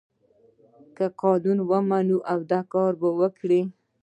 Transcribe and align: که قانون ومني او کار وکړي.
که 0.95 1.05
قانون 1.21 1.57
ومني 1.69 2.15
او 2.31 2.39
کار 2.73 2.93
وکړي. 3.19 3.61